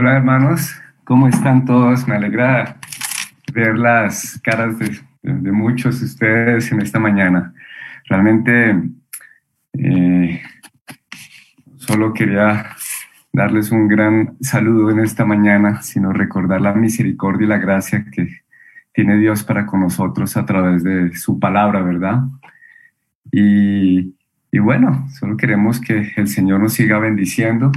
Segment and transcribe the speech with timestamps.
[0.00, 2.06] Hola hermanos, ¿cómo están todos?
[2.06, 2.76] Me alegra
[3.52, 4.96] ver las caras de,
[5.50, 7.52] muchos de ustedes en esta mañana.
[8.04, 8.80] Realmente
[9.72, 10.40] eh,
[11.78, 12.76] solo quería
[13.32, 18.28] darles un gran saludo en esta mañana, sino recordar la misericordia y la gracia que
[18.92, 22.20] tiene Dios para con nosotros a través de su palabra, ¿verdad?
[23.32, 24.14] Y
[24.60, 27.72] bueno, solo queremos que el Señor nos siga bendiciendo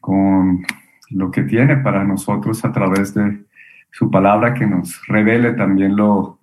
[0.00, 0.64] con
[1.12, 3.44] lo que tiene para nosotros a través de
[3.90, 6.40] su palabra, que nos revele también lo,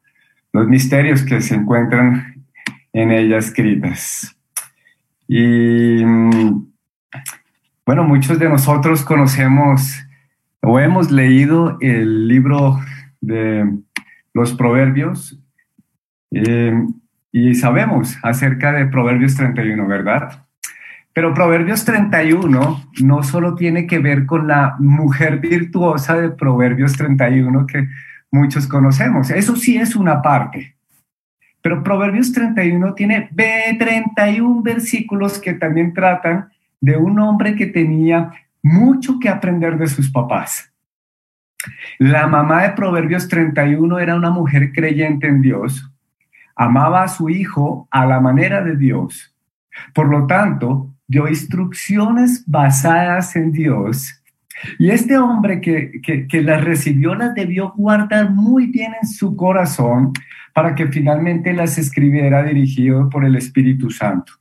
[0.54, 2.46] los misterios que se encuentran
[2.94, 4.36] en ella escritas.
[5.28, 6.68] Y mm,
[7.86, 10.06] bueno, muchos de nosotros conocemos
[10.62, 12.80] o hemos leído el libro
[13.22, 13.68] de
[14.34, 15.40] los proverbios
[16.32, 16.74] eh,
[17.32, 20.46] y sabemos acerca de Proverbios 31, ¿verdad?
[21.20, 27.68] Pero Proverbios 31 no solo tiene que ver con la mujer virtuosa de Proverbios 31
[27.68, 27.90] que
[28.32, 30.78] muchos conocemos, eso sí es una parte.
[31.62, 36.48] Pero Proverbios 31 tiene 31 versículos que también tratan
[36.80, 38.32] de un hombre que tenía
[38.64, 40.72] mucho que aprender de sus papás.
[41.98, 45.92] La mamá de Proverbios 31 era una mujer creyente en Dios,
[46.56, 49.36] amaba a su hijo a la manera de Dios.
[49.94, 54.16] Por lo tanto, dio instrucciones basadas en Dios.
[54.78, 60.14] Y este hombre que, que, las recibió las debió guardar muy bien en su corazón
[60.54, 64.34] para que finalmente las escribiera dirigido por el Espíritu Santo.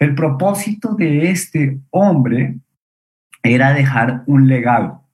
[0.00, 2.56] El propósito de este hombre
[3.42, 5.04] era dejar un legado.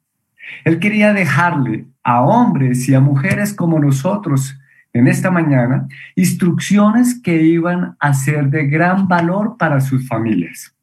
[0.64, 4.58] Él quería dejarle a hombres y a mujeres como nosotros
[4.95, 5.86] en esta mañana
[6.17, 10.78] instrucciones que iban a ser de gran valor para sus familias.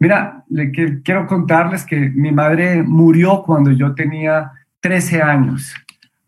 [0.00, 5.74] Mira, le quiero contarles que mi madre murió cuando yo tenía 13 años,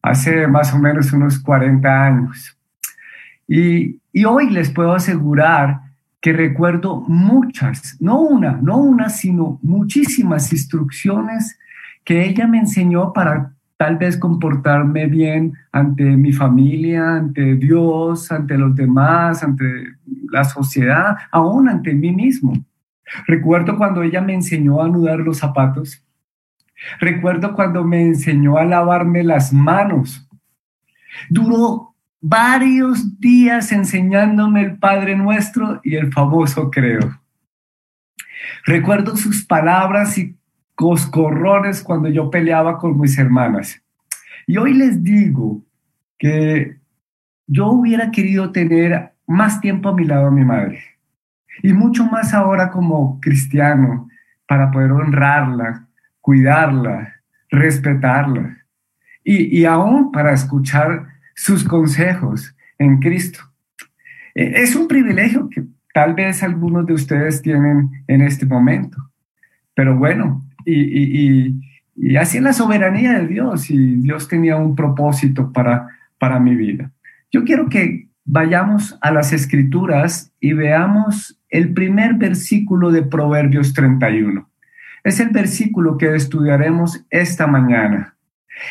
[0.03, 2.57] hace más o menos unos 40 años.
[3.47, 5.81] Y, y hoy les puedo asegurar
[6.21, 11.59] que recuerdo muchas, no una, no una, sino muchísimas instrucciones
[12.05, 18.59] que ella me enseñó para tal vez comportarme bien ante mi familia, ante Dios, ante
[18.59, 19.65] los demás, ante
[20.31, 22.53] la sociedad, aún ante mí mismo.
[23.27, 26.05] Recuerdo cuando ella me enseñó a anudar los zapatos.
[26.99, 30.27] Recuerdo cuando me enseñó a lavarme las manos.
[31.29, 37.21] Duró varios días enseñándome el Padre Nuestro y el famoso creo.
[38.65, 40.37] Recuerdo sus palabras y
[40.75, 43.83] coscorrones cuando yo peleaba con mis hermanas.
[44.47, 45.63] Y hoy les digo
[46.19, 46.79] que
[47.47, 51.00] yo hubiera querido tener más tiempo a mi lado a mi madre.
[51.63, 54.09] Y mucho más ahora como cristiano,
[54.47, 55.87] para poder honrarla,
[56.21, 57.15] cuidarla,
[57.51, 58.59] respetarla.
[59.23, 63.41] Y, y aún para escuchar sus consejos en Cristo.
[64.35, 68.99] E, es un privilegio que tal vez algunos de ustedes tienen en este momento.
[69.75, 71.55] Pero bueno, y,
[71.97, 75.89] y, así es la soberanía de Dios y Dios tenía un propósito para,
[76.19, 76.91] para mi vida.
[77.31, 84.49] Yo quiero que vayamos a las escrituras y veamos el primer versículo de Proverbios 31.
[85.03, 88.15] Es el versículo que estudiaremos esta mañana.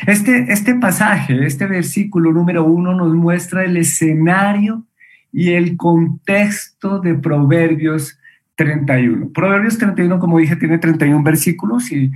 [0.06, 4.86] Este, este pasaje, este versículo número uno nos muestra el escenario
[5.32, 8.18] y el contexto de Proverbios
[8.54, 9.30] 31.
[9.30, 12.10] Proverbios 31, como dije, tiene 31 versículos y,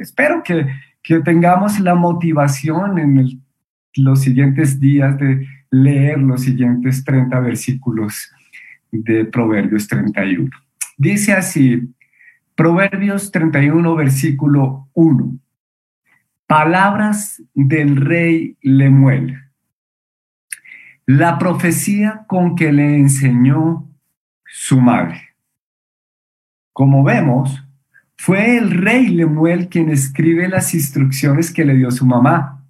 [0.00, 0.66] espero que,
[1.02, 3.42] que, tengamos la motivación en
[3.96, 8.30] los siguientes días de leer los siguientes 30 versículos
[9.02, 10.50] de Proverbios 31.
[10.96, 11.94] Dice así,
[12.54, 15.38] Proverbios 31, versículo 1.
[16.46, 19.42] Palabras del rey Lemuel.
[21.04, 23.88] La profecía con que le enseñó
[24.46, 25.20] su madre.
[26.72, 27.62] Como vemos,
[28.16, 32.64] fue el rey Lemuel quien escribe las instrucciones que le dio su mamá.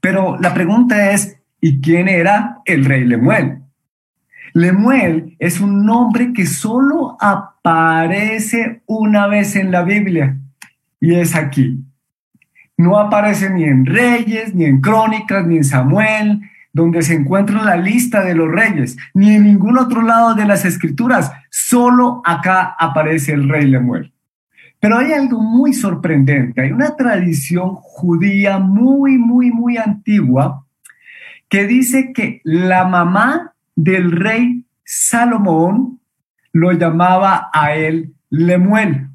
[0.00, 3.62] Pero la pregunta es, ¿y quién era el rey Lemuel?
[4.56, 10.38] Lemuel es un nombre que solo aparece una vez en la Biblia
[10.98, 11.84] y es aquí.
[12.78, 16.40] No aparece ni en Reyes, ni en Crónicas, ni en Samuel,
[16.72, 20.64] donde se encuentra la lista de los reyes, ni en ningún otro lado de las
[20.64, 21.30] escrituras.
[21.50, 24.14] Solo acá aparece el rey Lemuel.
[24.80, 26.62] Pero hay algo muy sorprendente.
[26.62, 30.64] Hay una tradición judía muy, muy, muy antigua
[31.50, 36.00] que dice que la mamá del rey Salomón
[36.52, 39.08] lo llamaba a él Lemuel.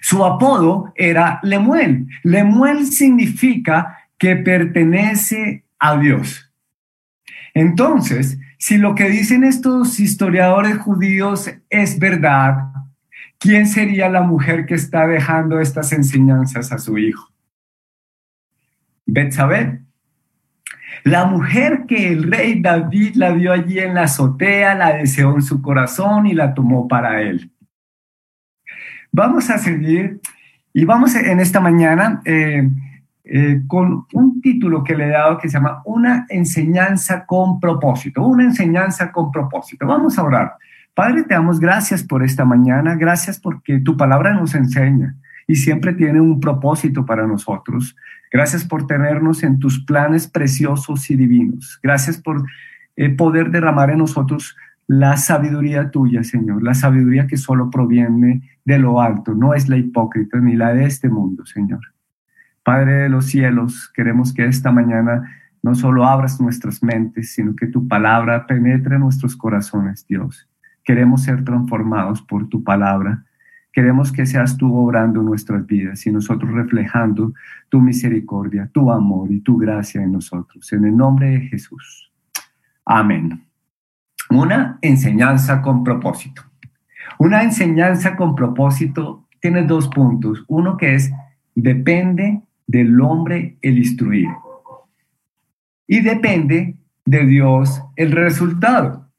[0.00, 2.06] Su apodo era Lemuel.
[2.22, 6.52] Lemuel significa que pertenece a Dios.
[7.54, 12.68] Entonces, si lo que dicen estos historiadores judíos es verdad,
[13.38, 17.32] ¿quién sería la mujer que está dejando estas enseñanzas a su hijo?
[19.04, 19.80] Betsabé.
[21.04, 25.42] La mujer que el rey David la vio allí en la azotea, la deseó en
[25.42, 27.50] su corazón y la tomó para él.
[29.10, 30.20] Vamos a seguir
[30.72, 32.68] y vamos en esta mañana eh,
[33.24, 38.22] eh, con un título que le he dado que se llama Una enseñanza con propósito,
[38.22, 39.86] una enseñanza con propósito.
[39.86, 40.54] Vamos a orar.
[40.94, 45.16] Padre, te damos gracias por esta mañana, gracias porque tu palabra nos enseña
[45.46, 47.96] y siempre tiene un propósito para nosotros.
[48.32, 51.78] Gracias por tenernos en tus planes preciosos y divinos.
[51.82, 52.44] Gracias por
[52.96, 54.56] eh, poder derramar en nosotros
[54.86, 59.76] la sabiduría tuya, Señor, la sabiduría que solo proviene de lo alto, no es la
[59.76, 61.80] hipócrita ni la de este mundo, Señor.
[62.64, 65.22] Padre de los cielos, queremos que esta mañana
[65.62, 70.48] no solo abras nuestras mentes, sino que tu palabra penetre nuestros corazones, Dios.
[70.84, 73.24] Queremos ser transformados por tu palabra
[73.72, 77.32] Queremos que seas tú obrando nuestras vidas y nosotros reflejando
[77.70, 80.70] tu misericordia, tu amor y tu gracia en nosotros.
[80.72, 82.12] En el nombre de Jesús.
[82.84, 83.42] Amén.
[84.28, 86.42] Una enseñanza con propósito.
[87.18, 90.44] Una enseñanza con propósito tiene dos puntos.
[90.48, 91.12] Uno que es,
[91.54, 94.28] depende del hombre el instruir.
[95.86, 99.11] Y depende de Dios el resultado.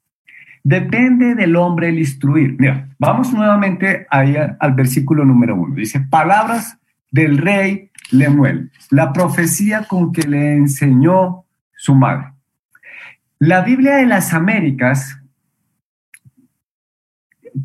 [0.63, 2.55] Depende del hombre el instruir.
[2.57, 5.75] Mira, vamos nuevamente ahí al versículo número uno.
[5.75, 6.77] Dice, palabras
[7.11, 11.45] del rey Lemuel, la profecía con que le enseñó
[11.75, 12.33] su madre.
[13.39, 15.19] La Biblia de las Américas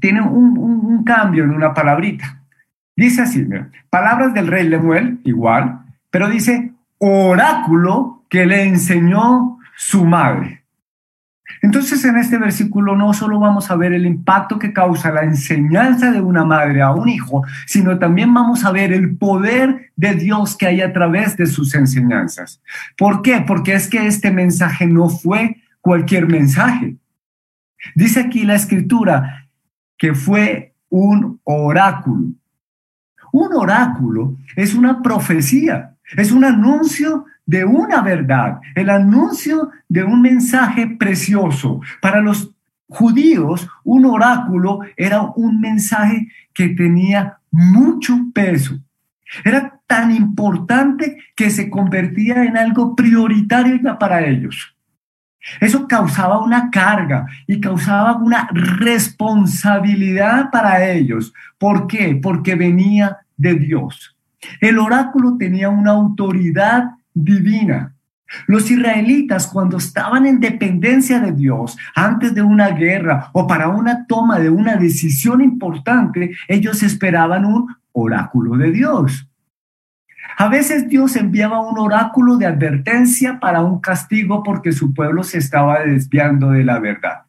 [0.01, 2.43] tiene un, cambio en una palabrita.
[2.97, 3.47] Dice así,
[3.89, 5.81] palabras del rey Lemuel, igual,
[6.11, 10.65] pero dice oráculo que le enseñó su madre.
[11.63, 16.11] Entonces en este versículo no solo vamos a ver el impacto que causa la enseñanza
[16.11, 20.57] de una madre a un hijo, sino también vamos a ver el poder de Dios
[20.57, 22.61] que hay a través de sus enseñanzas.
[22.97, 23.43] ¿Por qué?
[23.47, 26.97] Porque es que este mensaje no fue cualquier mensaje.
[27.95, 29.49] Dice aquí la escritura
[29.97, 32.29] que fue un oráculo.
[33.33, 40.21] Un oráculo es una profecía, es un anuncio de una verdad, el anuncio de un
[40.21, 41.81] mensaje precioso.
[42.03, 42.55] Para los
[42.89, 48.79] judíos, un oráculo era un mensaje que tenía mucho peso.
[49.43, 54.77] Era tan importante que se convertía en algo prioritario para ellos.
[55.59, 61.33] Eso causaba una carga y causaba una responsabilidad para ellos.
[61.57, 62.21] ¿Por qué?
[62.23, 64.15] Porque venía de Dios.
[64.61, 67.95] El oráculo tenía una autoridad divina.
[68.47, 74.07] Los israelitas cuando estaban en dependencia de Dios, antes de una guerra o para una
[74.07, 79.29] toma de una decisión importante, ellos esperaban un oráculo de Dios.
[80.37, 85.39] A veces Dios enviaba un oráculo de advertencia para un castigo porque su pueblo se
[85.39, 87.23] estaba desviando de la verdad.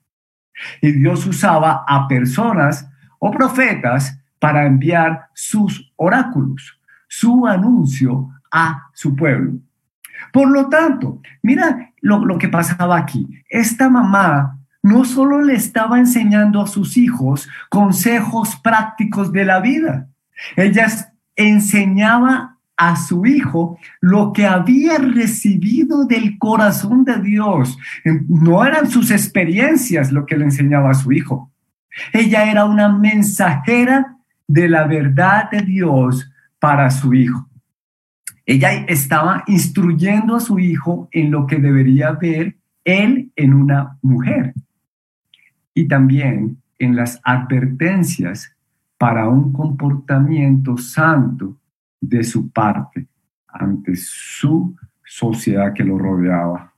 [0.82, 2.90] Y Dios usaba a personas
[3.20, 9.60] o profetas para enviar sus oráculos, su anuncio a su pueblo.
[10.32, 13.28] Por lo tanto, mira lo, que pasaba aquí.
[13.50, 20.08] Esta mamá no solo le estaba enseñando a sus hijos consejos prácticos de la vida,
[20.56, 20.88] ella
[21.36, 27.78] enseñaba a su hijo lo que había recibido del corazón de Dios.
[28.30, 31.52] No eran sus experiencias lo que le enseñaba a su hijo.
[32.14, 34.16] Ella era una mensajera
[34.48, 37.49] de la verdad de Dios para su hijo.
[38.50, 44.56] Ella estaba instruyendo a su hijo en lo que debería ver él en una mujer
[45.76, 48.58] y también en las advertencias
[48.98, 51.60] para un comportamiento santo
[52.02, 53.06] de su parte
[53.48, 54.76] ante su
[55.06, 56.74] sociedad que lo rodeaba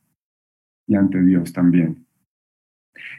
[0.86, 2.06] y ante Dios también.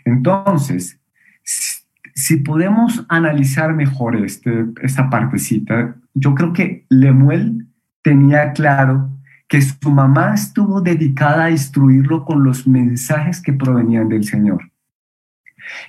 [0.04, 1.00] Entonces,
[1.42, 7.71] si podemos analizar mejor este, esta partecita, yo creo que Lemuel
[8.02, 9.11] tenía claro
[9.49, 14.71] que su mamá estuvo dedicada a instruirlo con los mensajes que provenían del Señor.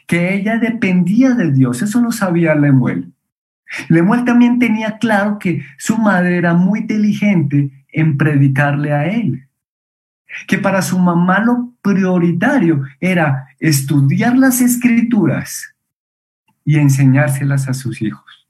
[0.05, 3.13] Que ella dependía de Dios, eso lo sabía Lemuel.
[3.89, 9.47] Lemuel también tenía claro que su madre era muy inteligente en predicarle a él.
[10.47, 15.73] Que para su mamá lo prioritario era estudiar las escrituras
[16.65, 18.47] y enseñárselas a sus hijos.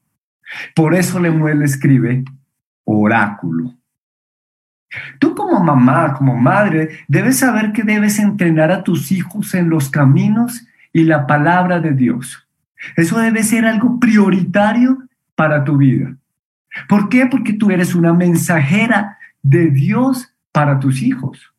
[0.75, 2.24] Por eso Lemuel escribe
[2.83, 3.73] oráculo.
[5.19, 9.89] Tú como mamá, como madre, debes saber que debes entrenar a tus hijos en los
[9.89, 12.47] caminos y la palabra de Dios.
[12.95, 14.99] Eso debe ser algo prioritario
[15.35, 16.15] para tu vida.
[16.87, 17.25] ¿Por qué?
[17.25, 21.53] Porque tú eres una mensajera de Dios para tus hijos.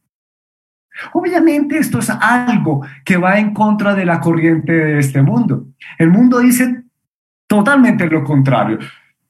[1.12, 5.66] Obviamente esto es algo que va en contra de la corriente de este mundo.
[5.98, 6.84] El mundo dice
[7.46, 8.78] totalmente lo contrario.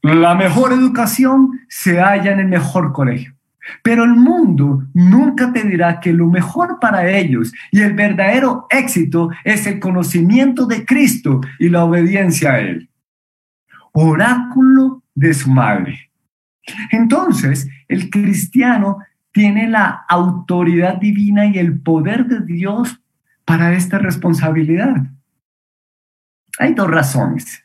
[0.05, 3.35] La mejor educación se halla en el mejor colegio.
[3.83, 9.31] Pero el mundo nunca te dirá que lo mejor para ellos y el verdadero éxito
[9.45, 12.91] es el conocimiento de Cristo y la obediencia a Él.
[13.93, 16.11] Oráculo de su madre.
[16.91, 18.99] Entonces, el cristiano
[19.33, 23.01] tiene la autoridad divina y el poder de Dios
[23.47, 24.97] para esta responsabilidad.
[26.59, 27.65] Hay dos razones.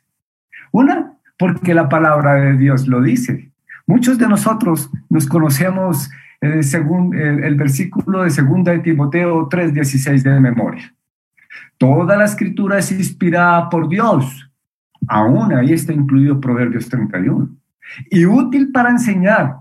[0.72, 3.50] Una, porque la palabra de Dios lo dice.
[3.88, 10.40] Muchos de nosotros nos conocemos eh, según el, versículo de 2 de Timoteo 3:16 de
[10.40, 10.94] memoria.
[11.78, 14.52] Toda la escritura es inspirada por Dios.
[15.08, 17.50] Aún ahí está incluido Proverbios 31.
[18.12, 19.60] Y útil para enseñar,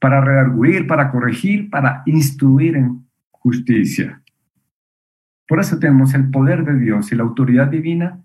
[0.00, 4.20] para redarguir, para corregir, para instruir en justicia.
[5.46, 8.18] Por eso tenemos el poder de Dios y la autoridad divina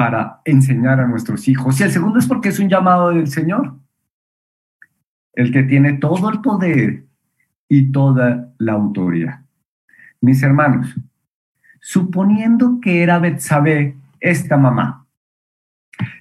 [0.00, 1.78] para enseñar a nuestros hijos.
[1.78, 3.74] Y el segundo es porque es un llamado del Señor,
[5.34, 7.04] el que tiene todo el poder
[7.68, 9.42] y toda la autoridad.
[10.22, 10.96] Mis hermanos,
[11.82, 15.04] suponiendo que era Betsabé esta mamá,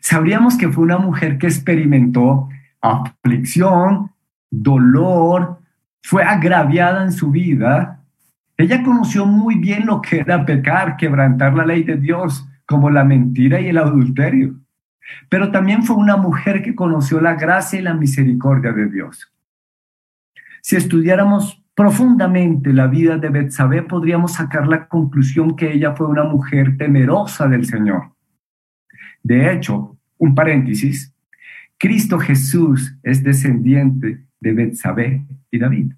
[0.02, 2.50] sabríamos que fue una mujer que experimentó
[2.82, 4.12] aflicción,
[4.52, 5.62] dolor,
[6.04, 8.04] fue agraviada en su vida.
[8.58, 13.04] Ella conoció muy bien lo que era pecar, quebrantar la ley de Dios como la
[13.04, 14.54] mentira y el adulterio.
[15.28, 19.34] Pero también fue una mujer que conoció la gracia y la misericordia de Dios.
[20.62, 26.26] Si estudiáramos profundamente la vida de Betsabé, podríamos sacar la conclusión que ella fue una
[26.26, 28.12] mujer temerosa del Señor.
[29.24, 31.12] De hecho, un paréntesis,
[31.80, 35.94] Cristo Jesús es descendiente de Betsabé y David.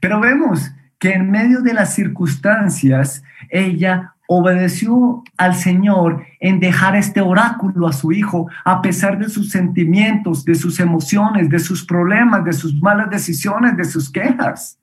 [0.00, 7.20] Pero vemos que en medio de las circunstancias, ella obedeció al Señor en dejar este
[7.20, 12.44] oráculo a su hijo, a pesar de sus sentimientos, de sus emociones, de sus problemas,
[12.44, 14.78] de sus malas decisiones, de sus quejas.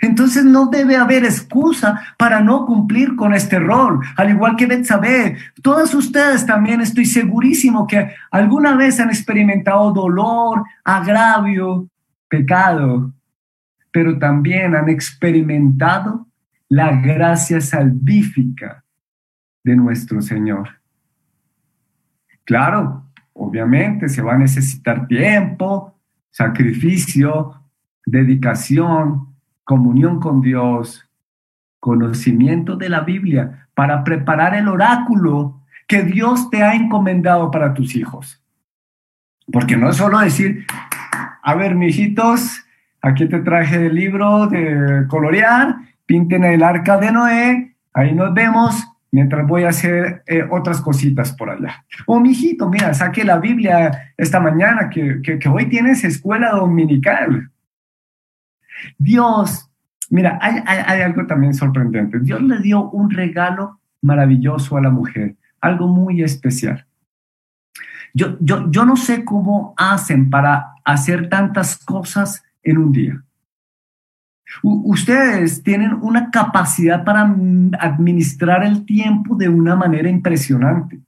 [0.00, 5.36] Entonces no debe haber excusa para no cumplir con este rol, al igual que Betsabé.
[5.60, 11.88] Todas ustedes también estoy segurísimo que alguna vez han experimentado dolor, agravio,
[12.28, 13.12] pecado,
[13.90, 16.26] pero también han experimentado
[16.72, 18.82] la gracia salvífica
[19.62, 20.70] de nuestro Señor.
[22.44, 25.94] Claro, obviamente se va a necesitar tiempo,
[26.30, 27.60] sacrificio,
[28.06, 31.06] dedicación, comunión con Dios,
[31.78, 37.94] conocimiento de la Biblia para preparar el oráculo que Dios te ha encomendado para tus
[37.94, 38.42] hijos.
[39.52, 40.64] Porque no es solo decir,
[41.42, 42.64] a ver, mijitos,
[43.02, 48.86] aquí te traje el libro de colorear pinten el arca de Noé, ahí nos vemos,
[49.10, 51.86] mientras voy a hacer eh, otras cositas por allá.
[52.04, 57.50] O oh, mijito, mira, saque la Biblia esta mañana, que, que, hoy tienes escuela dominical.
[58.98, 59.70] Dios,
[60.10, 62.20] mira, hay, hay, algo también sorprendente.
[62.20, 66.84] Dios le dio un regalo maravilloso a la mujer, algo muy especial.
[68.12, 73.24] Yo, yo, yo no sé cómo hacen para hacer tantas cosas en un día.
[74.62, 77.22] Ustedes tienen una capacidad para
[77.78, 81.00] administrar el tiempo de una manera impresionante.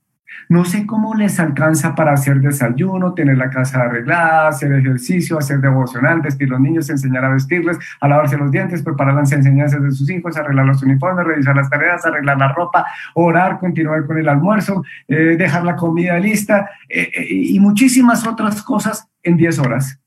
[0.49, 5.61] No sé cómo les alcanza para hacer desayuno, tener la casa arreglada, hacer ejercicio, hacer
[5.61, 9.91] devocional, vestir los niños, enseñar a vestirles, a lavarse los dientes, preparar las enseñanzas de
[9.91, 14.29] sus hijos, arreglar los uniformes, revisar las tareas, arreglar la ropa, orar, continuar con el
[14.29, 20.04] almuerzo, eh, dejar la comida lista eh, eh, y muchísimas otras cosas en 10 horas.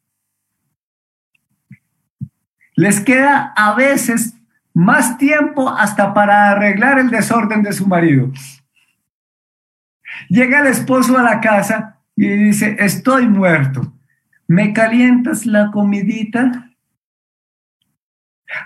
[2.78, 4.38] Les queda a veces
[4.72, 8.32] más tiempo hasta para arreglar el desorden de su marido.
[10.30, 13.92] Llega el esposo a la casa y dice, estoy muerto.
[14.46, 16.70] ¿Me calientas la comidita?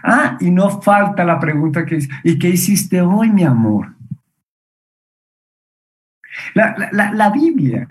[0.03, 3.95] Ah, y no falta la pregunta que dice, ¿y qué hiciste hoy, mi amor?
[6.53, 7.87] La, la Biblia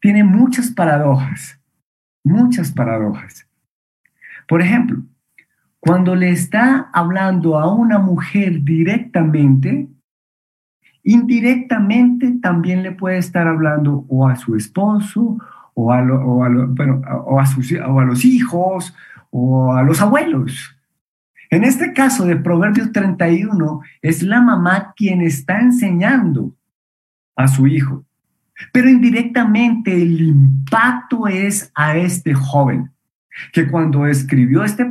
[0.00, 1.60] tiene muchas paradojas,
[2.24, 3.46] muchas paradojas.
[4.48, 5.04] Por ejemplo,
[5.80, 9.88] cuando le está hablando a una mujer directamente
[11.02, 15.38] indirectamente también le puede estar hablando o a su esposo
[15.74, 18.94] o a, o a, sus, o a los hijos
[19.30, 20.76] o a los abuelos.
[21.50, 26.54] En este caso de Proverbios 31, es la mamá quien está enseñando
[27.34, 28.04] a su hijo.
[28.72, 32.92] Pero indirectamente el impacto es a este joven,
[33.52, 34.88] que cuando escribió este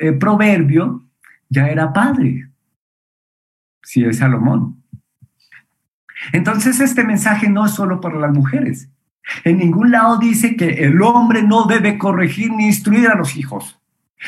[0.00, 1.02] eh, proverbio
[1.48, 2.48] ya era padre,
[3.82, 4.82] si es Salomón.
[6.32, 8.88] Entonces este mensaje no es solo para las mujeres.
[9.44, 13.78] En ningún lado dice que el hombre no debe corregir ni instruir a los hijos.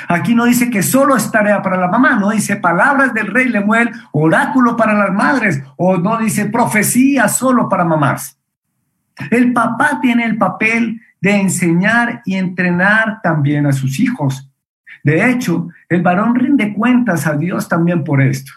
[0.08, 3.48] Aquí no dice que solo es tarea para la mamá, no dice palabras del rey
[3.48, 8.38] Lemuel, oráculo para las madres, o no dice profecía solo para mamás.
[9.30, 14.46] El papá tiene el papel de enseñar y entrenar también a sus hijos.
[15.02, 18.52] De hecho, el varón rinde cuentas a Dios también por esto.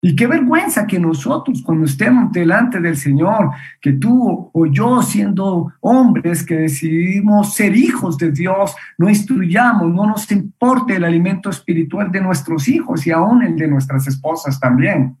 [0.00, 3.50] Y qué vergüenza que nosotros, cuando estemos delante del Señor,
[3.82, 10.06] que tú o yo, siendo hombres que decidimos ser hijos de Dios, no instruyamos, no
[10.06, 15.18] nos importe el alimento espiritual de nuestros hijos y aún el de nuestras esposas también.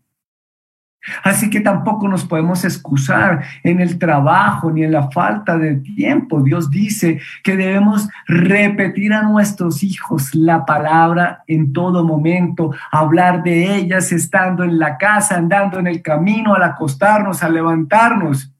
[1.22, 6.42] Así que tampoco nos podemos excusar en el trabajo ni en la falta de tiempo.
[6.42, 13.76] Dios dice que debemos repetir a nuestros hijos la palabra en todo momento, hablar de
[13.76, 18.52] ellas estando en la casa, andando en el camino, al acostarnos, al levantarnos,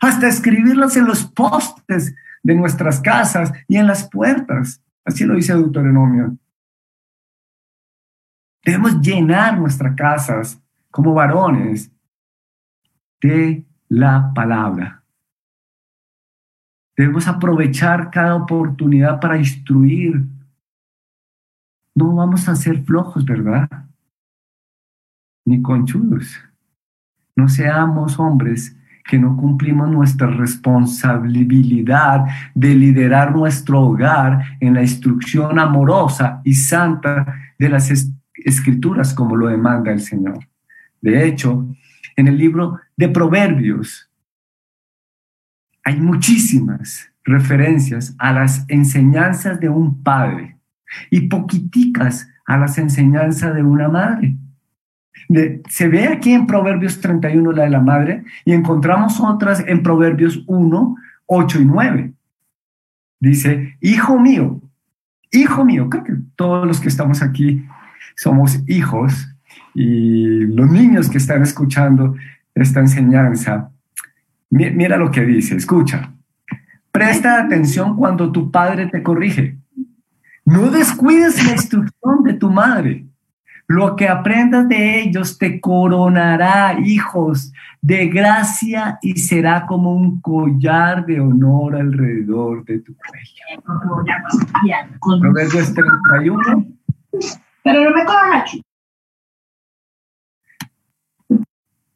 [0.00, 4.82] hasta escribirlas en los postes de nuestras casas y en las puertas.
[5.04, 6.36] Así lo dice Deuteronomio.
[8.64, 10.61] Debemos llenar nuestras casas
[10.92, 11.90] como varones
[13.20, 15.02] de la palabra.
[16.96, 20.24] Debemos aprovechar cada oportunidad para instruir.
[21.94, 23.68] No vamos a ser flojos, ¿verdad?
[25.46, 26.38] Ni conchudos.
[27.34, 28.76] No seamos hombres
[29.08, 37.54] que no cumplimos nuestra responsabilidad de liderar nuestro hogar en la instrucción amorosa y santa
[37.58, 37.90] de las
[38.34, 40.51] escrituras como lo demanda el Señor.
[41.02, 41.68] De hecho,
[42.16, 44.08] en el libro de Proverbios
[45.84, 50.56] hay muchísimas referencias a las enseñanzas de un padre
[51.10, 54.36] y poquiticas a las enseñanzas de una madre.
[55.68, 60.44] se ve aquí en Proverbios 31 la de la madre y encontramos otras en Proverbios
[60.46, 62.12] 1, 8 y 9.
[63.18, 64.60] Dice, hijo mío,
[65.30, 67.64] hijo mío, creo que todos los que estamos aquí
[68.14, 69.31] somos hijos
[69.74, 72.14] y los niños que están escuchando
[72.54, 73.70] esta enseñanza,
[74.50, 76.12] mira lo que dice, escucha.
[76.90, 79.56] Presta atención cuando tu padre te corrige.
[80.44, 83.06] No descuides la instrucción de tu madre.
[83.66, 91.06] Lo que aprendas de ellos te coronará, hijos, de gracia y será como un collar
[91.06, 93.42] de honor alrededor de tu cuello.
[95.20, 96.66] Proverbios 31.
[97.64, 98.04] Pero no me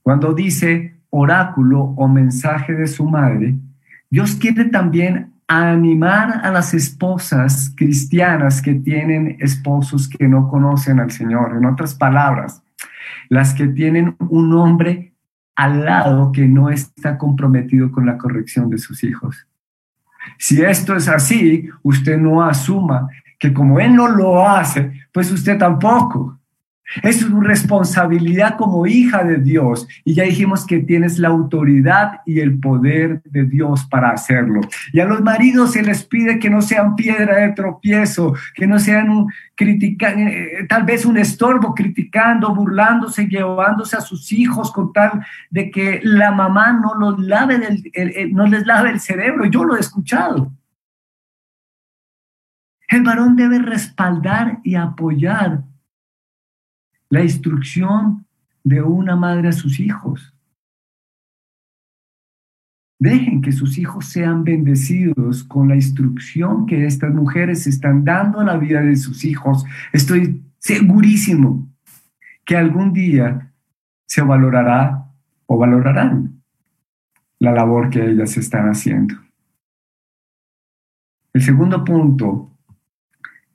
[0.06, 3.56] Cuando dice oráculo o mensaje de su madre,
[4.08, 11.10] Dios quiere también animar a las esposas cristianas que tienen esposos que no conocen al
[11.10, 11.56] Señor.
[11.56, 12.62] En otras palabras,
[13.30, 15.12] las que tienen un hombre
[15.56, 19.48] al lado que no está comprometido con la corrección de sus hijos.
[20.38, 23.08] Si esto es así, usted no asuma
[23.40, 26.38] que como él no lo hace, pues usted tampoco.
[27.02, 29.88] Es tu responsabilidad como hija de Dios.
[30.04, 34.60] Y ya dijimos que tienes la autoridad y el poder de Dios para hacerlo.
[34.92, 38.78] Y a los maridos se les pide que no sean piedra de tropiezo, que no
[38.78, 45.24] sean un eh, tal vez un estorbo, criticando, burlándose, llevándose a sus hijos con tal
[45.50, 47.58] de que la mamá no, los lave
[48.32, 49.46] no les lave el cerebro.
[49.46, 50.52] Yo lo he escuchado.
[52.88, 55.64] El varón debe respaldar y apoyar
[57.08, 58.26] la instrucción
[58.64, 60.34] de una madre a sus hijos.
[62.98, 68.44] Dejen que sus hijos sean bendecidos con la instrucción que estas mujeres están dando a
[68.44, 69.64] la vida de sus hijos.
[69.92, 71.68] Estoy segurísimo
[72.44, 73.52] que algún día
[74.06, 75.12] se valorará
[75.46, 76.42] o valorarán
[77.38, 79.14] la labor que ellas están haciendo.
[81.34, 82.50] El segundo punto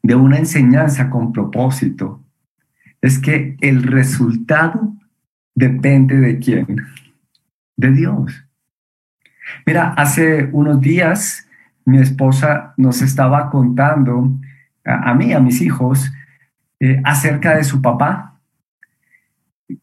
[0.04, 2.24] de una enseñanza con propósito
[3.02, 4.94] es que el resultado
[5.56, 6.68] depende de quién?
[7.76, 8.46] De Dios.
[9.66, 11.48] Mira, hace unos días
[11.86, 14.40] mi esposa nos estaba contando
[14.86, 16.12] a, mí, a mis hijos,
[16.80, 18.28] eh, acerca de su papá.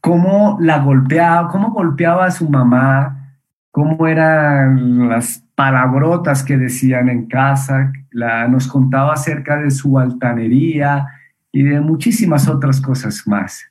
[0.01, 3.37] cómo la golpeaba, cómo golpeaba a su mamá,
[3.71, 11.07] cómo eran las palabrotas que decían en casa, la, nos contaba acerca de su altanería
[11.53, 13.65] y de muchísimas otras cosas más.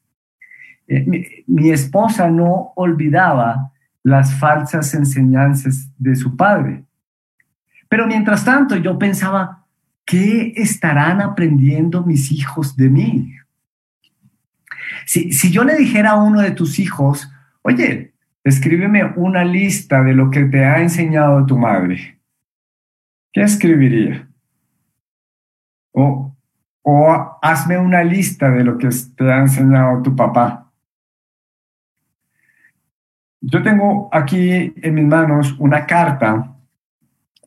[0.88, 3.72] Eh, mi, esposa no olvidaba
[4.04, 6.84] las falsas enseñanzas de su padre.
[7.90, 9.66] Pero mientras tanto yo pensaba,
[10.06, 13.34] ¿qué estarán aprendiendo mis hijos de mí?
[15.06, 17.30] Si, si yo le dijera a uno de tus hijos,
[17.62, 18.14] oye,
[18.44, 22.20] escríbeme una lista de lo que te ha enseñado tu madre,
[23.34, 24.28] ¿qué escribiría?
[25.92, 26.27] O,
[26.90, 30.72] o hazme una lista de lo que te ha enseñado tu papá.
[33.42, 36.56] Yo tengo aquí en mis manos una carta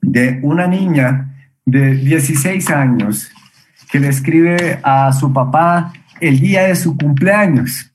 [0.02, 3.32] de una niña de 16 años
[3.90, 7.90] que le escribe a su papá el día de su cumpleaños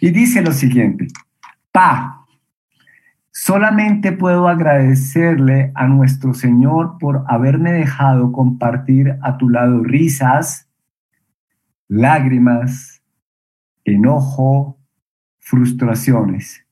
[0.00, 1.08] y dice lo siguiente,
[1.72, 2.24] Pa,
[3.32, 10.68] solamente puedo agradecerle a nuestro Señor por haberme dejado compartir a tu lado risas,
[11.88, 13.02] lágrimas,
[13.84, 14.78] enojo,
[15.38, 16.64] frustraciones,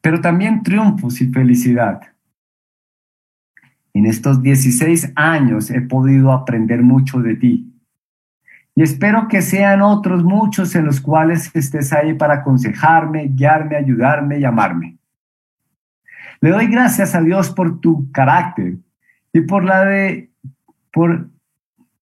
[0.00, 2.00] pero también triunfos y felicidad.
[3.94, 7.70] En estos 16 años he podido aprender mucho de ti.
[8.76, 14.40] Y espero que sean otros muchos en los cuales estés ahí para aconsejarme, guiarme, ayudarme
[14.40, 14.98] y amarme.
[16.40, 18.78] Le doy gracias a Dios por tu carácter
[19.32, 20.30] y por la de
[20.92, 21.30] por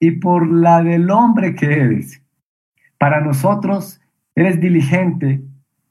[0.02, 2.20] y por la del hombre que eres.
[2.98, 4.00] Para nosotros
[4.34, 5.44] eres diligente,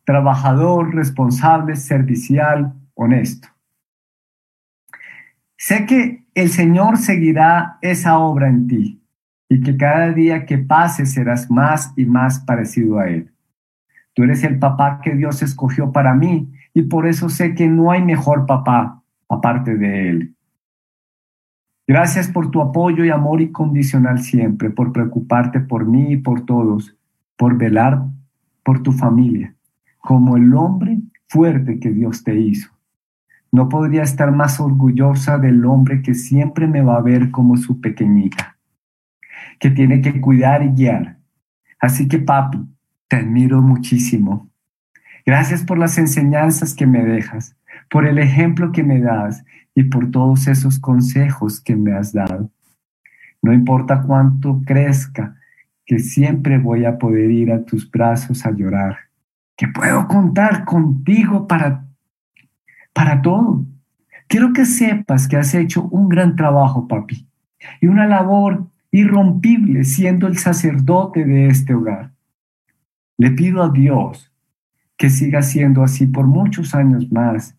[0.03, 3.47] trabajador, responsable, servicial, honesto.
[5.55, 9.01] Sé que el Señor seguirá esa obra en ti
[9.47, 13.31] y que cada día que pase serás más y más parecido a Él.
[14.13, 17.91] Tú eres el papá que Dios escogió para mí y por eso sé que no
[17.91, 20.35] hay mejor papá aparte de Él.
[21.87, 26.95] Gracias por tu apoyo y amor incondicional siempre, por preocuparte por mí y por todos,
[27.35, 28.03] por velar
[28.63, 29.55] por tu familia,
[29.99, 32.69] como el hombre fuerte que Dios te hizo.
[33.51, 37.81] No podría estar más orgullosa del hombre que siempre me va a ver como su
[37.81, 38.57] pequeñita,
[39.59, 41.17] que tiene que cuidar y guiar.
[41.79, 42.59] Así que papi,
[43.07, 44.49] te admiro muchísimo.
[45.25, 47.55] Gracias por las enseñanzas que me dejas,
[47.91, 49.43] por el ejemplo que me das
[49.75, 52.49] y por todos esos consejos que me has dado.
[53.41, 55.35] No importa cuánto crezca,
[55.85, 58.97] que siempre voy a poder ir a tus brazos a llorar,
[59.57, 61.85] que puedo contar contigo para
[62.93, 63.65] para todo.
[64.27, 67.27] Quiero que sepas que has hecho un gran trabajo, papi,
[67.81, 72.11] y una labor irrompible siendo el sacerdote de este hogar.
[73.17, 74.31] Le pido a Dios
[74.95, 77.57] que siga siendo así por muchos años más,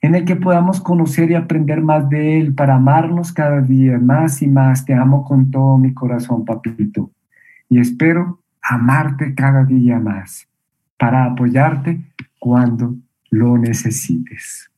[0.00, 4.40] en el que podamos conocer y aprender más de Él para amarnos cada día más
[4.42, 4.84] y más.
[4.84, 7.10] Te amo con todo mi corazón, papito,
[7.68, 10.48] y espero amarte cada día más
[10.98, 12.00] para apoyarte
[12.38, 12.96] cuando
[13.30, 14.70] lo necesites.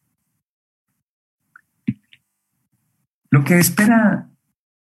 [3.30, 4.28] Lo que espera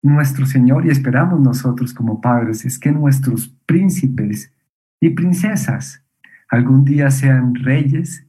[0.02, 4.52] nuestro Señor y esperamos nosotros como padres es que nuestros príncipes
[5.00, 6.02] y princesas
[6.48, 8.26] algún día sean reyes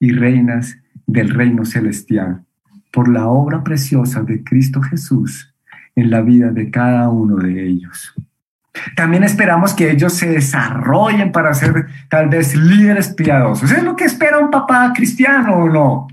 [0.00, 2.44] y reinas del reino celestial
[2.92, 5.52] por la obra preciosa de Cristo Jesús
[5.96, 8.14] en la vida de cada uno de ellos.
[8.94, 13.72] También esperamos que ellos se desarrollen para ser tal vez líderes piadosos.
[13.72, 16.06] ¿Es lo que espera un papá cristiano o no?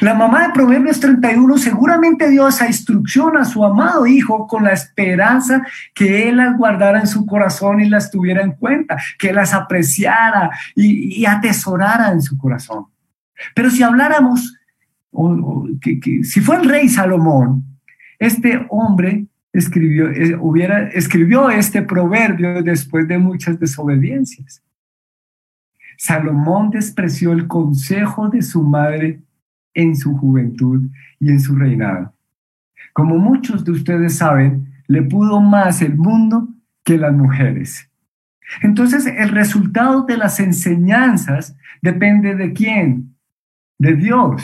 [0.00, 4.72] La mamá de Proverbios 31 seguramente dio esa instrucción a su amado hijo con la
[4.72, 5.62] esperanza
[5.94, 10.50] que él las guardara en su corazón y las tuviera en cuenta, que las apreciara
[10.76, 12.86] y, atesorara en su corazón.
[13.54, 14.58] Pero si habláramos,
[16.22, 17.64] si fue el rey Salomón,
[18.18, 24.62] este hombre escribió, eh, hubiera, escribió este proverbio después de muchas desobediencias.
[25.96, 29.20] Salomón despreció el consejo de su madre
[29.74, 32.14] en su juventud y en su reinado.
[32.92, 36.48] Como muchos de ustedes saben, le pudo más el mundo
[36.84, 37.88] que las mujeres.
[38.62, 43.09] Entonces, el resultado de las enseñanzas depende de quién?
[43.80, 44.42] De Dios.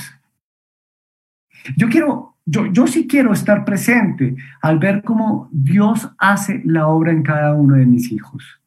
[1.77, 7.25] Yo quiero yo, sí quiero estar presente al ver cómo Dios hace la obra en
[7.25, 8.61] cada uno de mis hijos.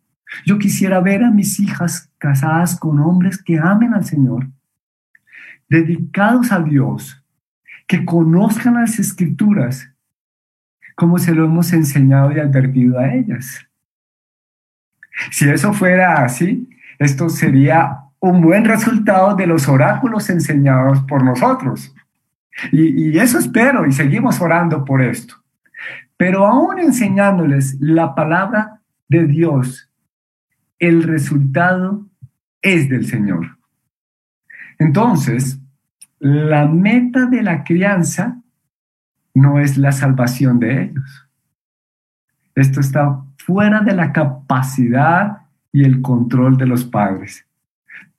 [0.45, 4.49] Yo quisiera ver a mis hijas casadas con hombres que amen al Señor,
[5.69, 7.23] dedicados a Dios,
[7.87, 9.89] que conozcan las escrituras
[10.95, 13.65] como se lo hemos enseñado y advertido a ellas.
[15.31, 21.93] Si eso fuera así, Esto sería un buen resultado de los oráculos enseñados por nosotros.
[22.71, 25.35] Y, eso espero y seguimos orando por esto.
[26.17, 29.89] Pero aún enseñándoles la palabra de Dios,
[30.77, 32.05] el resultado
[32.61, 33.57] es del Señor.
[34.77, 35.59] Entonces,
[36.19, 38.41] la meta de la crianza
[39.33, 41.29] no es la salvación de ellos.
[42.55, 47.45] Esto está fuera de la capacidad y el control de los padres.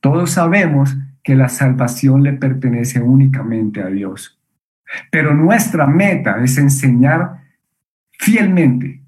[0.01, 4.41] Todos sabemos que la salvación le pertenece únicamente a Dios.
[5.11, 7.45] Pero nuestra meta es enseñar
[8.13, 9.03] fielmente.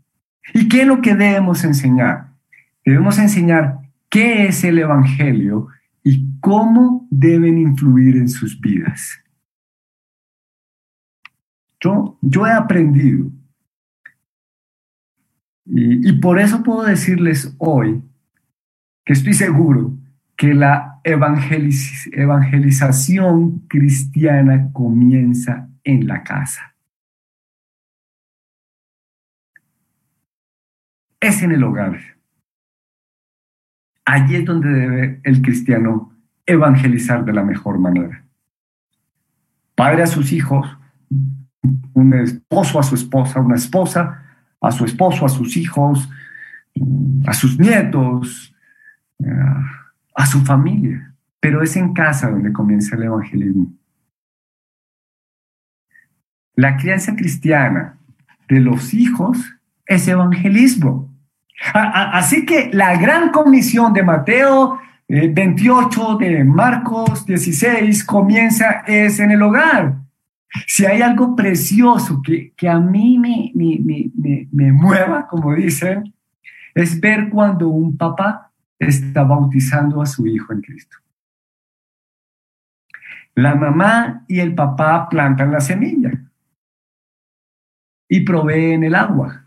[0.55, 2.29] ¿Y qué es lo que debemos enseñar?
[2.85, 3.79] Debemos enseñar
[4.09, 5.69] qué es el Evangelio
[6.05, 9.19] y cómo deben influir en sus vidas.
[11.81, 13.31] Yo, yo he aprendido
[15.65, 18.03] y, y por eso puedo decirles hoy
[19.05, 19.97] que estoy seguro
[20.43, 26.75] que la evangeliz evangelización cristiana comienza en la casa.
[31.21, 31.97] Es en el hogar.
[34.05, 36.13] Allí es donde debe el cristiano
[36.45, 38.25] evangelizar de la mejor manera.
[39.77, 40.67] Padre a sus hijos,
[41.93, 44.25] un esposo a su esposa, una esposa
[44.61, 46.11] a su esposo, a sus hijos,
[47.29, 48.53] a sus nietos,
[50.14, 51.14] a su familia.
[51.40, 53.72] Pero es en casa donde comienza el evangelismo.
[56.55, 57.98] La crianza cristiana
[58.48, 59.38] de los hijos
[59.87, 61.12] es evangelismo.
[61.72, 69.31] Así que la gran comisión de Mateo 28, eh, de Marcos 16, comienza es en
[69.31, 69.96] el hogar.
[70.66, 76.14] Si hay algo precioso que, que a mí me, me, me, me, mueva, como dicen,
[76.75, 78.52] es ver cuando un papá
[78.88, 80.97] está bautizando a su hijo en Cristo.
[83.35, 86.11] La mamá y el papá plantan la semilla
[88.09, 89.47] y proveen el agua,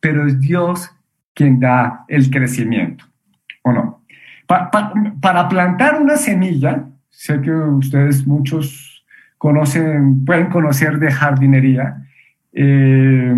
[0.00, 0.90] pero es Dios
[1.34, 3.04] quien da el crecimiento,
[3.62, 4.04] ¿o no?
[4.46, 9.04] para plantar una semilla, sé que ustedes muchos
[9.38, 12.06] conocen, pueden conocer de jardinería,
[12.52, 13.34] eh,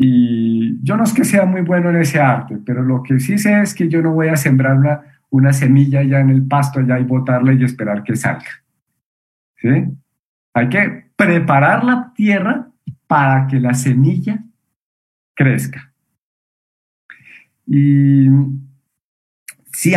[0.00, 3.36] y yo no es que sea muy bueno en ese arte, pero lo que sí
[3.36, 6.78] sé es que yo no voy a sembrar una, una semilla ya en el pasto
[6.78, 8.62] allá y botarla y esperar que salga.
[9.56, 9.68] ¿Sí?
[10.54, 12.68] Hay que preparar la tierra
[13.08, 14.38] para que la semilla
[15.34, 15.92] crezca.
[17.66, 18.28] Y
[19.72, 19.94] si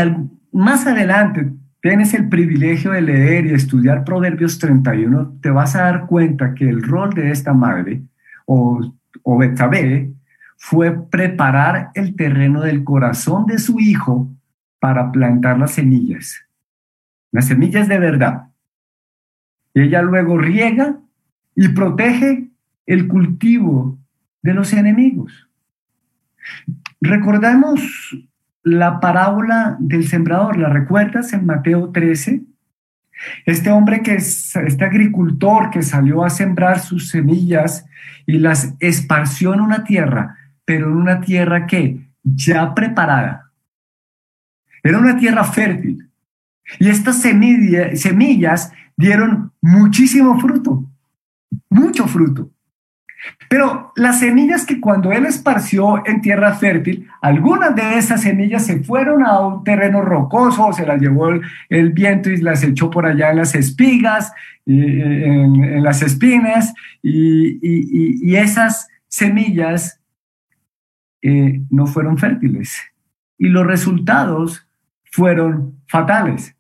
[0.52, 6.08] más adelante tienes el privilegio de leer y estudiar Proverbios 31, te vas a dar
[6.08, 8.02] cuenta que el rol de esta madre
[8.48, 10.12] o, o Betabé
[10.58, 14.30] fue preparar el terreno del corazón de su hijo
[14.80, 16.46] para plantar las semillas,
[17.32, 18.48] las semillas de verdad.
[19.74, 21.00] Ella luego riega
[21.56, 22.50] y protege
[22.86, 23.98] el cultivo
[24.42, 25.48] de los enemigos.
[27.00, 28.16] Recordamos
[28.64, 32.42] la parábola del sembrador, ¿la recuerdas en Mateo 13?
[33.46, 37.86] Este hombre que es, este agricultor que salió a sembrar sus semillas
[38.26, 43.52] y las esparció en una tierra, pero en una tierra que ya preparada.
[44.84, 46.10] Era una tierra fértil.
[46.80, 50.90] Y estas semillas dieron muchísimo fruto,
[51.70, 52.52] mucho fruto.
[53.50, 58.84] Pero las semillas que cuando él esparció en tierra fértil, algunas de esas semillas se
[58.84, 61.30] fueron a un terreno rocoso, se las llevó
[61.70, 64.34] el, viento y las echó por allá en las espigas,
[64.66, 70.00] en, las espinas, y, esas semillas
[71.22, 72.82] eh, no fueron fértiles.
[73.38, 74.68] Y los resultados
[75.12, 76.56] fueron fatales.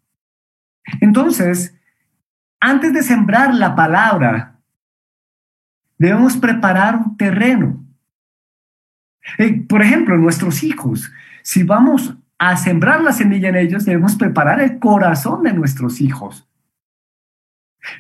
[1.00, 1.76] Entonces,
[2.60, 4.51] antes de sembrar la palabra
[6.02, 7.86] Debemos preparar un terreno.
[9.38, 11.12] Eh, por ejemplo, nuestros hijos,
[11.44, 16.50] si vamos a sembrar la semilla en ellos, debemos preparar el corazón de nuestros hijos.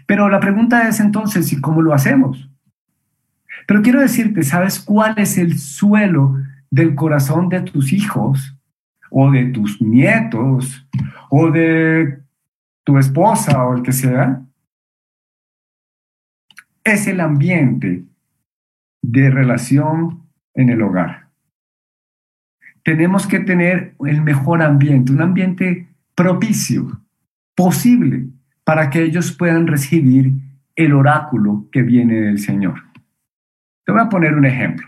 [0.07, 2.49] Pero la pregunta es entonces, ¿y cómo lo hacemos?
[3.67, 6.37] Pero quiero decirte, ¿sabes cuál es el suelo
[6.71, 8.57] del corazón de tus hijos
[9.11, 10.87] o de tus nietos
[11.29, 12.19] o de
[12.83, 14.41] tu esposa o el que sea?
[16.83, 18.03] Es el ambiente
[19.01, 21.29] de relación en el hogar.
[22.83, 27.01] Tenemos que tener el mejor ambiente, un ambiente propicio,
[27.55, 28.27] posible,
[28.63, 30.31] para que ellos puedan recibir
[30.75, 32.75] el oráculo que viene del Señor.
[33.85, 34.87] Te voy a poner un ejemplo.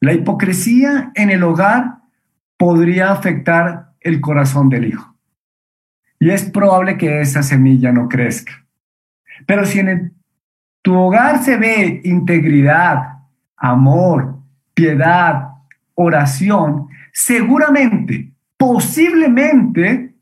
[0.00, 1.98] La hipocresía en el hogar
[2.58, 5.16] podría afectar el corazón del hijo.
[6.18, 8.66] Y es probable que esa semilla no crezca.
[9.46, 10.15] Pero si en
[10.86, 13.18] tu hogar se ve integridad,
[13.56, 14.38] amor,
[14.72, 15.48] piedad,
[15.94, 20.14] oración, seguramente, posiblemente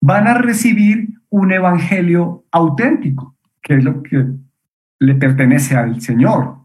[0.00, 4.26] van a recibir un evangelio auténtico, que es lo que
[4.98, 6.62] le pertenece al Señor.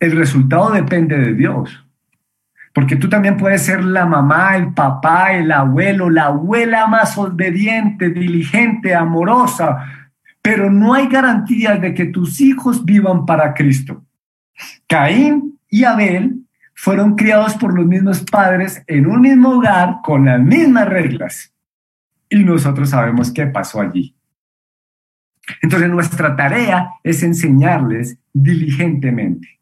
[0.00, 1.86] El resultado depende de Dios.
[2.72, 8.10] Porque tú también puedes ser la mamá, el papá, el abuelo, la abuela más obediente,
[8.10, 10.05] diligente, amorosa,
[10.46, 14.06] pero no hay garantías de que tus hijos vivan para Cristo.
[14.86, 16.36] Caín y Abel
[16.72, 21.52] fueron criados por los mismos padres en un mismo hogar con las mismas reglas.
[22.30, 24.14] Y nosotros sabemos qué pasó allí.
[25.62, 29.58] Entonces nuestra tarea es enseñarles diligentemente.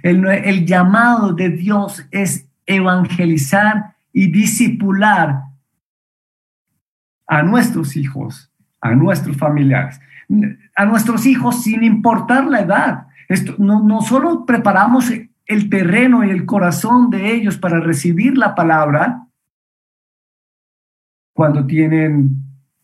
[0.00, 5.42] El, llamado de Dios es evangelizar y disipular
[7.26, 8.51] a nuestros hijos,
[8.82, 10.00] a nuestros familiares,
[10.76, 13.06] a nuestros hijos sin importar la edad.
[13.28, 15.10] Esto, no, no solo preparamos
[15.46, 19.26] el terreno y el corazón de ellos para recibir la palabra
[21.32, 22.30] cuando tienen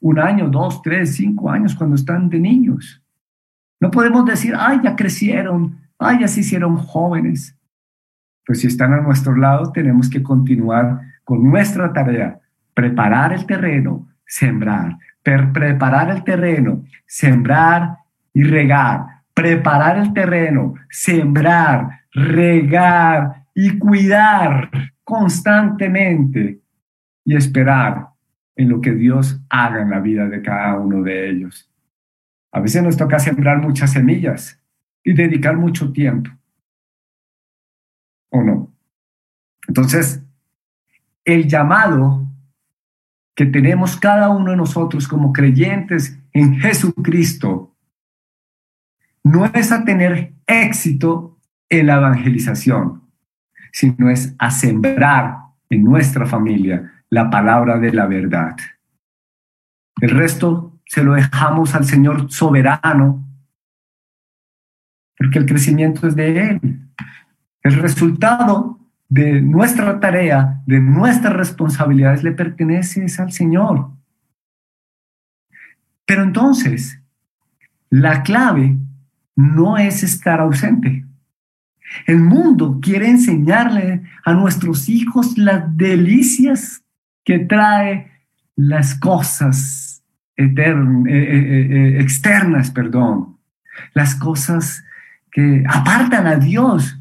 [0.01, 3.03] un año, dos, tres, cinco años, cuando están de niños.
[3.81, 7.57] No podemos decir, ay, ya crecieron, ay, ya se hicieron jóvenes.
[8.47, 12.41] Pues si están a nuestro lado, tenemos que continuar con nuestra tarea,
[12.73, 14.97] preparar el terreno, sembrar,
[15.53, 17.99] preparar el terreno, sembrar
[18.33, 24.71] y regar, preparar el terreno, sembrar, regar y cuidar
[25.05, 26.61] constantemente
[27.25, 28.09] y esperar
[28.57, 31.71] en lo que Dios haga en la vida de cada uno de ellos.
[32.53, 34.59] A veces nos toca sembrar muchas semillas,
[35.09, 36.31] y dedicar mucho tiempo.
[38.31, 38.75] ¿O no?
[39.67, 40.23] Entonces,
[41.25, 42.28] el llamado
[43.39, 47.73] que tenemos cada uno de nosotros como creyentes en Jesucristo
[49.23, 53.01] no es a tener éxito en la evangelización,
[53.71, 55.37] sino es a sembrar
[55.71, 58.57] en nuestra familia la palabra de la verdad.
[60.01, 63.25] El resto se lo dejamos al Señor soberano
[65.17, 66.91] porque el crecimiento es de Él.
[67.63, 73.91] El resultado de nuestra tarea, de nuestras responsabilidades, le pertenece al Señor.
[76.05, 77.01] Pero entonces,
[77.91, 78.77] la clave
[79.37, 81.05] no es estar ausente.
[82.07, 86.83] El mundo quiere enseñarle a nuestros hijos las delicias
[87.25, 88.11] que trae
[88.57, 90.03] las cosas
[90.37, 93.39] eh, eh, eh, externas, perdón,
[93.95, 94.85] las cosas
[95.31, 96.98] que apartan a Dios.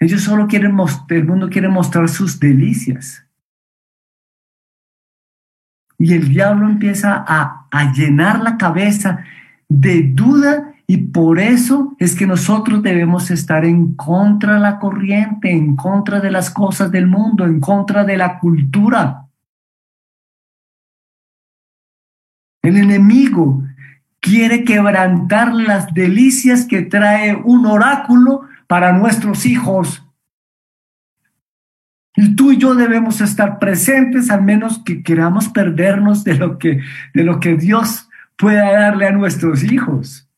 [0.00, 3.24] Ellos solo quieren mostrar, el mundo quiere mostrar sus delicias.
[5.98, 9.24] Y el diablo empieza a, a llenar la cabeza
[9.68, 15.50] de duda y por eso es que nosotros debemos estar en contra de la corriente,
[15.50, 19.26] en contra de las cosas del mundo, en contra de la cultura.
[22.62, 23.64] El enemigo
[24.20, 30.04] quiere quebrantar las delicias que trae un oráculo para nuestros hijos.
[32.14, 36.80] Y tú y yo debemos estar presentes, al menos que queramos perdernos de lo que,
[37.14, 40.30] de lo que Dios pueda darle a nuestros hijos.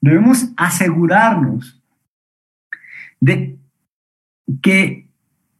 [0.00, 1.82] Debemos asegurarnos
[3.18, 3.58] de
[4.62, 5.08] que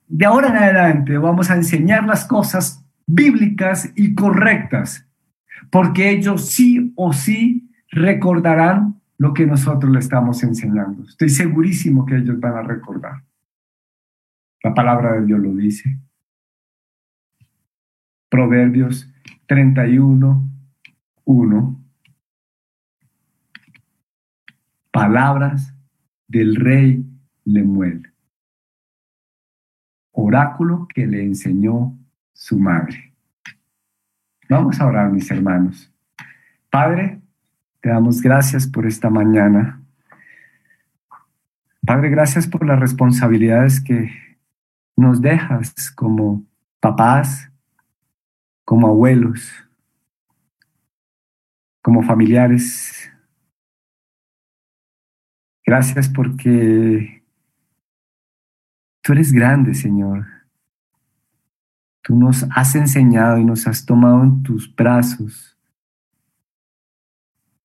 [0.07, 5.09] de ahora en adelante vamos a enseñar las cosas bíblicas y correctas
[5.73, 11.05] porque ellos sí o sí recordarán lo que nosotros le estamos enseñando.
[11.05, 13.23] Estoy segurísimo que ellos van a recordar.
[14.65, 15.97] La palabra de Dios lo dice.
[18.29, 19.09] Proverbios
[19.47, 20.51] 31,
[21.23, 21.85] 1.
[24.91, 25.73] Palabras
[26.27, 27.07] del rey
[27.45, 28.13] Lemuel.
[30.11, 31.97] Oráculo que le enseñó
[32.33, 33.15] su madre.
[34.49, 35.95] Vamos a orar, mis hermanos.
[36.69, 37.22] Padre,
[37.83, 39.83] te damos gracias por esta mañana.
[41.85, 44.13] Padre, gracias por las responsabilidades que
[44.97, 46.45] nos dejas como
[46.79, 47.51] papás,
[48.65, 49.53] como abuelos,
[51.83, 53.11] como familiares.
[55.67, 57.25] Gracias porque
[59.03, 60.25] tú eres grande, Señor.
[62.03, 65.52] Tú nos has enseñado y nos has tomado en tus brazos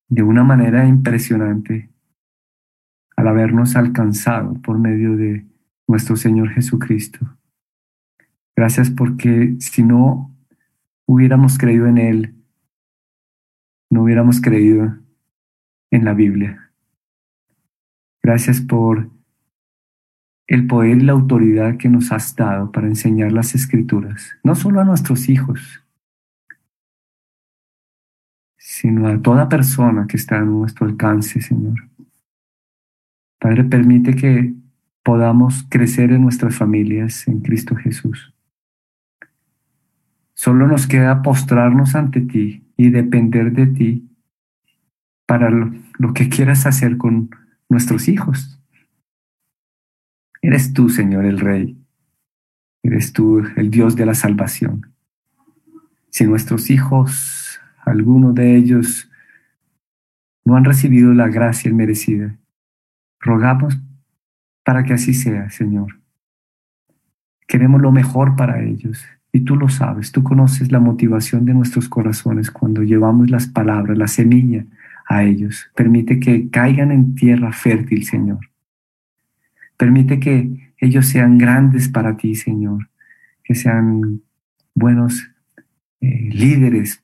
[0.09, 1.89] de una manera impresionante,
[3.15, 5.45] al habernos alcanzado por medio de
[5.87, 7.19] nuestro Señor Jesucristo.
[8.55, 10.35] Gracias porque si no
[11.05, 12.35] hubiéramos creído en Él,
[13.89, 14.97] no hubiéramos creído
[15.91, 16.71] en la Biblia.
[18.21, 19.09] Gracias por
[20.47, 24.81] el poder y la autoridad que nos has dado para enseñar las escrituras, no solo
[24.81, 25.83] a nuestros hijos,
[28.79, 31.89] sino a toda persona que está a nuestro alcance, Señor.
[33.39, 34.53] Padre, permite que
[35.01, 38.35] podamos crecer en nuestras familias en Cristo Jesús.
[40.35, 44.09] Solo nos queda postrarnos ante ti y depender de ti
[45.25, 47.31] para lo, que quieras hacer con
[47.69, 48.61] nuestros hijos.
[50.39, 51.75] Eres tú, Señor, el Rey.
[52.83, 54.93] Eres tú el Dios de la salvación.
[56.11, 57.36] Si nuestros hijos,
[57.87, 59.09] alguno de ellos,
[60.45, 62.37] no han recibido la gracia merecida,
[63.19, 63.77] rogamos
[64.63, 65.99] para que así sea, Señor.
[67.47, 71.87] Queremos lo mejor para ellos y tú lo sabes, tú conoces la motivación de nuestros
[71.87, 74.65] corazones cuando llevamos las palabras, la semilla
[75.07, 75.69] a ellos.
[75.75, 78.39] Permite que caigan en tierra fértil, Señor.
[79.77, 82.89] Permite que ellos sean grandes para ti, Señor.
[83.43, 84.21] Que sean
[84.73, 85.29] buenos
[86.01, 87.03] eh, líderes,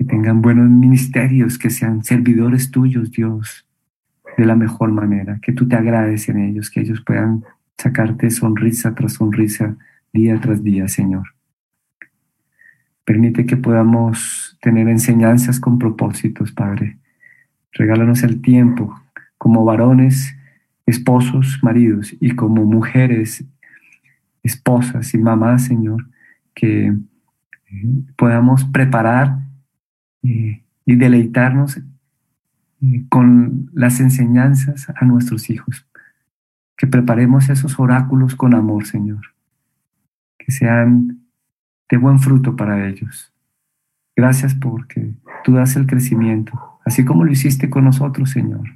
[0.00, 3.66] que tengan buenos ministerios, que sean servidores tuyos, Dios,
[4.38, 5.38] de la mejor manera.
[5.42, 7.44] Que tú te agrades en ellos, que ellos puedan
[7.76, 9.76] sacarte sonrisa tras sonrisa,
[10.10, 11.34] día tras día, Señor.
[13.04, 16.96] Permite que podamos tener enseñanzas con propósitos, Padre
[17.72, 18.98] Regálanos el tiempo
[19.36, 20.34] como varones,
[20.86, 23.44] esposos, maridos y como mujeres,
[24.42, 26.06] esposas y mamás, Señor,
[26.54, 26.94] que eh,
[28.16, 29.49] podamos preparar
[30.22, 35.86] y deleitarnos eh, con las enseñanzas a nuestros hijos.
[36.76, 39.34] Que preparemos esos oráculos con amor, Señor.
[40.38, 41.20] Que sean
[41.88, 43.32] de buen fruto para ellos.
[44.16, 45.12] Gracias porque
[45.44, 48.68] tú das el crecimiento así como lo hiciste con nosotros, Señor,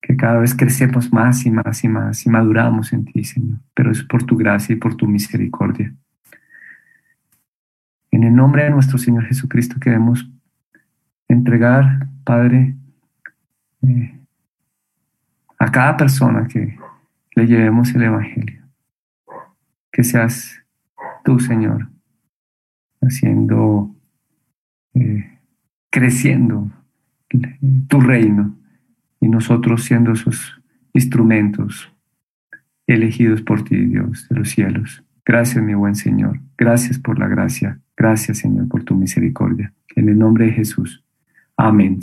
[0.00, 3.90] que cada vez crecemos más y más y más y maduramos en ti, Señor, pero
[3.90, 5.94] es por tu gracia y por tu misericordia.
[8.10, 10.30] En el nombre de nuestro Señor Jesucristo queremos
[11.28, 12.74] entregar, Padre,
[13.82, 14.18] eh,
[15.58, 16.78] a cada persona que
[17.34, 18.64] le llevemos el Evangelio.
[19.90, 20.62] Que seas
[21.24, 21.88] tú, Señor,
[23.00, 23.94] haciendo,
[24.94, 25.38] eh,
[25.90, 26.70] creciendo
[27.88, 28.56] tu reino
[29.20, 30.60] y nosotros siendo esos
[30.92, 31.92] instrumentos
[32.86, 35.02] elegidos por ti, Dios de los cielos.
[35.24, 36.40] Gracias, mi buen Señor.
[36.56, 37.80] Gracias por la gracia.
[37.96, 39.72] Gracias, Señor, por tu misericordia.
[39.96, 41.05] En el nombre de Jesús.
[41.56, 41.98] Amén.